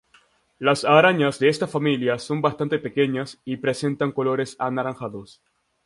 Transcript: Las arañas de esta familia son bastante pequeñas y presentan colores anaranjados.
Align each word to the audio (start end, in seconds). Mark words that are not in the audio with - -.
Las 0.57 0.83
arañas 0.83 1.37
de 1.37 1.49
esta 1.49 1.67
familia 1.67 2.17
son 2.17 2.41
bastante 2.41 2.79
pequeñas 2.79 3.39
y 3.45 3.57
presentan 3.57 4.11
colores 4.13 4.55
anaranjados. 4.57 5.43